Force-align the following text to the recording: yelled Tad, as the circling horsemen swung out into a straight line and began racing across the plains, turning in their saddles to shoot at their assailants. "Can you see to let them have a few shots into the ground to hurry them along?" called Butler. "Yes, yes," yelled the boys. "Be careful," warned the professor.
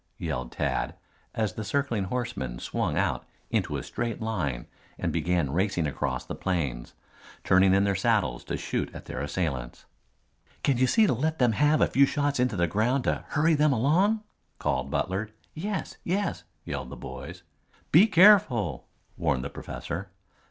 yelled 0.17 0.51
Tad, 0.51 0.95
as 1.35 1.53
the 1.53 1.63
circling 1.63 2.05
horsemen 2.05 2.57
swung 2.57 2.97
out 2.97 3.23
into 3.51 3.77
a 3.77 3.83
straight 3.83 4.19
line 4.19 4.65
and 4.97 5.13
began 5.13 5.51
racing 5.51 5.85
across 5.85 6.25
the 6.25 6.33
plains, 6.33 6.95
turning 7.43 7.71
in 7.75 7.83
their 7.83 7.93
saddles 7.93 8.43
to 8.45 8.57
shoot 8.57 8.89
at 8.95 9.05
their 9.05 9.21
assailants. 9.21 9.85
"Can 10.63 10.77
you 10.79 10.87
see 10.87 11.05
to 11.05 11.13
let 11.13 11.37
them 11.37 11.51
have 11.51 11.81
a 11.81 11.87
few 11.87 12.07
shots 12.07 12.39
into 12.39 12.55
the 12.55 12.65
ground 12.65 13.03
to 13.03 13.25
hurry 13.27 13.53
them 13.53 13.71
along?" 13.71 14.23
called 14.57 14.89
Butler. 14.89 15.29
"Yes, 15.53 15.97
yes," 16.03 16.45
yelled 16.65 16.89
the 16.89 16.95
boys. 16.97 17.43
"Be 17.91 18.07
careful," 18.07 18.87
warned 19.17 19.43
the 19.43 19.51
professor. 19.51 20.09